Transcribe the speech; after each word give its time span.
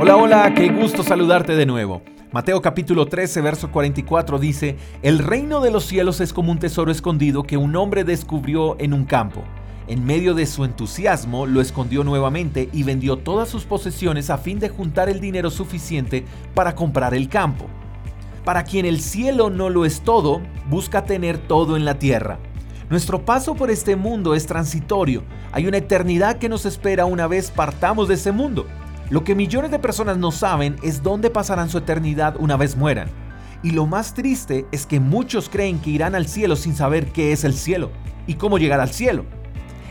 Hola, 0.00 0.16
hola, 0.16 0.54
qué 0.54 0.68
gusto 0.68 1.02
saludarte 1.02 1.56
de 1.56 1.66
nuevo. 1.66 2.02
Mateo 2.30 2.62
capítulo 2.62 3.06
13, 3.06 3.40
verso 3.40 3.72
44 3.72 4.38
dice, 4.38 4.76
El 5.02 5.18
reino 5.18 5.60
de 5.60 5.72
los 5.72 5.86
cielos 5.86 6.20
es 6.20 6.32
como 6.32 6.52
un 6.52 6.60
tesoro 6.60 6.92
escondido 6.92 7.42
que 7.42 7.56
un 7.56 7.74
hombre 7.74 8.04
descubrió 8.04 8.78
en 8.78 8.92
un 8.92 9.04
campo. 9.04 9.42
En 9.88 10.06
medio 10.06 10.34
de 10.34 10.46
su 10.46 10.64
entusiasmo, 10.64 11.46
lo 11.46 11.60
escondió 11.60 12.04
nuevamente 12.04 12.68
y 12.72 12.84
vendió 12.84 13.16
todas 13.16 13.48
sus 13.48 13.64
posesiones 13.64 14.30
a 14.30 14.38
fin 14.38 14.60
de 14.60 14.68
juntar 14.68 15.08
el 15.08 15.18
dinero 15.18 15.50
suficiente 15.50 16.24
para 16.54 16.76
comprar 16.76 17.12
el 17.12 17.28
campo. 17.28 17.66
Para 18.44 18.62
quien 18.62 18.86
el 18.86 19.00
cielo 19.00 19.50
no 19.50 19.68
lo 19.68 19.84
es 19.84 20.02
todo, 20.02 20.40
busca 20.70 21.06
tener 21.06 21.38
todo 21.38 21.76
en 21.76 21.84
la 21.84 21.98
tierra. 21.98 22.38
Nuestro 22.88 23.24
paso 23.24 23.56
por 23.56 23.68
este 23.68 23.96
mundo 23.96 24.36
es 24.36 24.46
transitorio. 24.46 25.24
Hay 25.50 25.66
una 25.66 25.78
eternidad 25.78 26.38
que 26.38 26.48
nos 26.48 26.66
espera 26.66 27.04
una 27.04 27.26
vez 27.26 27.50
partamos 27.50 28.06
de 28.06 28.14
ese 28.14 28.30
mundo. 28.30 28.64
Lo 29.10 29.24
que 29.24 29.34
millones 29.34 29.70
de 29.70 29.78
personas 29.78 30.18
no 30.18 30.30
saben 30.30 30.76
es 30.82 31.02
dónde 31.02 31.30
pasarán 31.30 31.70
su 31.70 31.78
eternidad 31.78 32.36
una 32.38 32.56
vez 32.56 32.76
mueran. 32.76 33.08
Y 33.62 33.70
lo 33.70 33.86
más 33.86 34.12
triste 34.14 34.66
es 34.70 34.84
que 34.84 35.00
muchos 35.00 35.48
creen 35.48 35.78
que 35.78 35.90
irán 35.90 36.14
al 36.14 36.26
cielo 36.26 36.56
sin 36.56 36.76
saber 36.76 37.06
qué 37.06 37.32
es 37.32 37.44
el 37.44 37.54
cielo 37.54 37.90
y 38.26 38.34
cómo 38.34 38.58
llegar 38.58 38.80
al 38.80 38.90
cielo. 38.90 39.24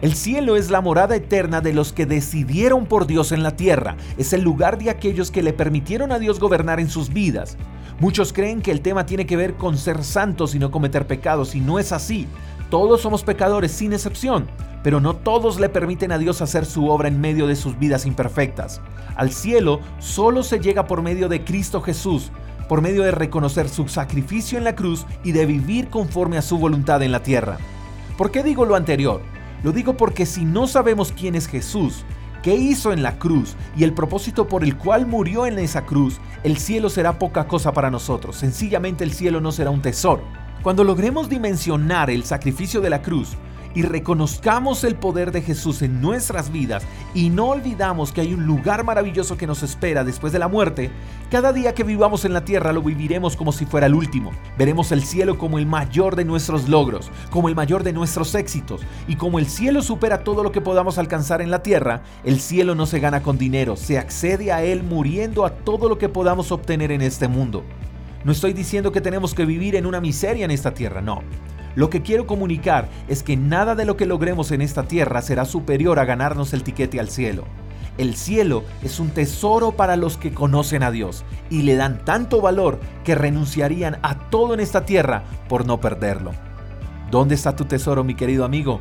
El 0.00 0.14
cielo 0.14 0.56
es 0.56 0.70
la 0.70 0.80
morada 0.80 1.14
eterna 1.14 1.60
de 1.60 1.72
los 1.72 1.92
que 1.92 2.06
decidieron 2.06 2.86
por 2.86 3.06
Dios 3.06 3.30
en 3.30 3.42
la 3.42 3.54
tierra. 3.54 3.96
Es 4.16 4.32
el 4.32 4.42
lugar 4.42 4.78
de 4.78 4.90
aquellos 4.90 5.30
que 5.30 5.44
le 5.44 5.52
permitieron 5.52 6.10
a 6.10 6.18
Dios 6.18 6.40
gobernar 6.40 6.80
en 6.80 6.90
sus 6.90 7.12
vidas. 7.12 7.56
Muchos 8.00 8.32
creen 8.32 8.62
que 8.62 8.72
el 8.72 8.80
tema 8.80 9.06
tiene 9.06 9.26
que 9.26 9.36
ver 9.36 9.54
con 9.54 9.76
ser 9.78 10.02
santos 10.02 10.56
y 10.56 10.58
no 10.58 10.72
cometer 10.72 11.06
pecados, 11.06 11.54
y 11.54 11.60
no 11.60 11.78
es 11.78 11.92
así. 11.92 12.26
Todos 12.68 13.02
somos 13.02 13.22
pecadores 13.22 13.70
sin 13.70 13.92
excepción, 13.92 14.48
pero 14.82 15.00
no 15.00 15.14
todos 15.14 15.60
le 15.60 15.68
permiten 15.68 16.12
a 16.12 16.18
Dios 16.18 16.42
hacer 16.42 16.66
su 16.66 16.88
obra 16.88 17.08
en 17.08 17.20
medio 17.20 17.46
de 17.46 17.56
sus 17.56 17.78
vidas 17.78 18.06
imperfectas. 18.06 18.80
Al 19.16 19.30
cielo 19.30 19.80
solo 19.98 20.42
se 20.42 20.60
llega 20.60 20.86
por 20.86 21.02
medio 21.02 21.28
de 21.28 21.44
Cristo 21.44 21.80
Jesús, 21.80 22.30
por 22.68 22.80
medio 22.80 23.02
de 23.02 23.10
reconocer 23.10 23.68
su 23.68 23.88
sacrificio 23.88 24.58
en 24.58 24.64
la 24.64 24.74
cruz 24.74 25.06
y 25.24 25.32
de 25.32 25.46
vivir 25.46 25.88
conforme 25.88 26.38
a 26.38 26.42
su 26.42 26.58
voluntad 26.58 27.02
en 27.02 27.12
la 27.12 27.22
tierra. 27.22 27.58
¿Por 28.16 28.30
qué 28.30 28.42
digo 28.42 28.64
lo 28.64 28.76
anterior? 28.76 29.20
Lo 29.62 29.72
digo 29.72 29.96
porque 29.96 30.26
si 30.26 30.44
no 30.44 30.66
sabemos 30.66 31.12
quién 31.12 31.34
es 31.34 31.46
Jesús, 31.46 32.04
qué 32.42 32.54
hizo 32.54 32.92
en 32.92 33.02
la 33.02 33.18
cruz 33.18 33.56
y 33.76 33.84
el 33.84 33.92
propósito 33.92 34.48
por 34.48 34.64
el 34.64 34.76
cual 34.76 35.06
murió 35.06 35.46
en 35.46 35.58
esa 35.58 35.84
cruz, 35.84 36.20
el 36.42 36.56
cielo 36.58 36.90
será 36.90 37.18
poca 37.18 37.46
cosa 37.46 37.72
para 37.72 37.90
nosotros. 37.90 38.36
Sencillamente 38.36 39.04
el 39.04 39.12
cielo 39.12 39.40
no 39.40 39.52
será 39.52 39.70
un 39.70 39.82
tesoro. 39.82 40.22
Cuando 40.62 40.84
logremos 40.84 41.28
dimensionar 41.28 42.10
el 42.10 42.24
sacrificio 42.24 42.80
de 42.80 42.90
la 42.90 43.02
cruz, 43.02 43.36
y 43.74 43.82
reconozcamos 43.82 44.84
el 44.84 44.94
poder 44.94 45.32
de 45.32 45.42
Jesús 45.42 45.82
en 45.82 46.00
nuestras 46.00 46.52
vidas 46.52 46.84
y 47.14 47.30
no 47.30 47.48
olvidamos 47.48 48.12
que 48.12 48.20
hay 48.20 48.34
un 48.34 48.46
lugar 48.46 48.84
maravilloso 48.84 49.36
que 49.36 49.46
nos 49.46 49.62
espera 49.62 50.04
después 50.04 50.32
de 50.32 50.38
la 50.38 50.48
muerte, 50.48 50.90
cada 51.30 51.52
día 51.52 51.74
que 51.74 51.84
vivamos 51.84 52.24
en 52.24 52.34
la 52.34 52.44
tierra 52.44 52.72
lo 52.72 52.82
viviremos 52.82 53.36
como 53.36 53.52
si 53.52 53.64
fuera 53.64 53.86
el 53.86 53.94
último. 53.94 54.32
Veremos 54.58 54.92
el 54.92 55.02
cielo 55.02 55.38
como 55.38 55.58
el 55.58 55.66
mayor 55.66 56.16
de 56.16 56.24
nuestros 56.24 56.68
logros, 56.68 57.10
como 57.30 57.48
el 57.48 57.54
mayor 57.54 57.84
de 57.84 57.92
nuestros 57.92 58.34
éxitos 58.34 58.82
y 59.08 59.16
como 59.16 59.38
el 59.38 59.46
cielo 59.46 59.82
supera 59.82 60.24
todo 60.24 60.42
lo 60.42 60.52
que 60.52 60.60
podamos 60.60 60.98
alcanzar 60.98 61.40
en 61.40 61.50
la 61.50 61.62
tierra, 61.62 62.02
el 62.24 62.40
cielo 62.40 62.74
no 62.74 62.86
se 62.86 63.00
gana 63.00 63.22
con 63.22 63.38
dinero, 63.38 63.76
se 63.76 63.98
accede 63.98 64.52
a 64.52 64.62
él 64.62 64.82
muriendo 64.82 65.44
a 65.44 65.50
todo 65.50 65.88
lo 65.88 65.98
que 65.98 66.08
podamos 66.08 66.52
obtener 66.52 66.92
en 66.92 67.02
este 67.02 67.28
mundo. 67.28 67.64
No 68.24 68.32
estoy 68.32 68.52
diciendo 68.52 68.92
que 68.92 69.00
tenemos 69.00 69.34
que 69.34 69.44
vivir 69.44 69.74
en 69.74 69.86
una 69.86 70.00
miseria 70.00 70.44
en 70.44 70.50
esta 70.52 70.74
tierra, 70.74 71.00
no. 71.00 71.22
Lo 71.74 71.90
que 71.90 72.02
quiero 72.02 72.26
comunicar 72.26 72.88
es 73.08 73.22
que 73.22 73.36
nada 73.36 73.74
de 73.74 73.84
lo 73.84 73.96
que 73.96 74.06
logremos 74.06 74.50
en 74.50 74.62
esta 74.62 74.84
tierra 74.84 75.22
será 75.22 75.44
superior 75.44 75.98
a 75.98 76.04
ganarnos 76.04 76.52
el 76.52 76.62
tiquete 76.62 77.00
al 77.00 77.08
cielo. 77.08 77.44
El 77.98 78.16
cielo 78.16 78.64
es 78.82 79.00
un 79.00 79.10
tesoro 79.10 79.72
para 79.72 79.96
los 79.96 80.16
que 80.16 80.32
conocen 80.32 80.82
a 80.82 80.90
Dios 80.90 81.24
y 81.50 81.62
le 81.62 81.76
dan 81.76 82.04
tanto 82.04 82.40
valor 82.40 82.80
que 83.04 83.14
renunciarían 83.14 83.98
a 84.02 84.30
todo 84.30 84.54
en 84.54 84.60
esta 84.60 84.86
tierra 84.86 85.24
por 85.48 85.66
no 85.66 85.80
perderlo. 85.80 86.32
¿Dónde 87.10 87.34
está 87.34 87.54
tu 87.54 87.66
tesoro, 87.66 88.04
mi 88.04 88.14
querido 88.14 88.46
amigo? 88.46 88.80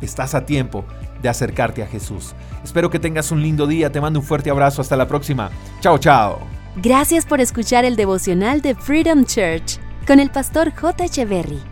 Estás 0.00 0.34
a 0.36 0.46
tiempo 0.46 0.84
de 1.20 1.28
acercarte 1.28 1.82
a 1.82 1.86
Jesús. 1.86 2.34
Espero 2.62 2.90
que 2.90 3.00
tengas 3.00 3.32
un 3.32 3.42
lindo 3.42 3.66
día, 3.66 3.90
te 3.90 4.00
mando 4.00 4.20
un 4.20 4.26
fuerte 4.26 4.50
abrazo, 4.50 4.80
hasta 4.80 4.96
la 4.96 5.08
próxima. 5.08 5.50
Chao, 5.80 5.98
chao. 5.98 6.38
Gracias 6.76 7.26
por 7.26 7.40
escuchar 7.40 7.84
el 7.84 7.96
devocional 7.96 8.62
de 8.62 8.74
Freedom 8.74 9.24
Church 9.24 9.78
con 10.06 10.20
el 10.20 10.30
pastor 10.30 10.72
J. 10.72 11.04
Echeverry. 11.04 11.71